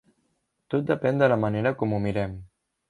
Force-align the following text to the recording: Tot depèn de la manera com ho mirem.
Tot 0.75 0.87
depèn 0.93 1.23
de 1.23 1.31
la 1.35 1.39
manera 1.45 1.77
com 1.83 1.97
ho 1.99 2.03
mirem. 2.09 2.37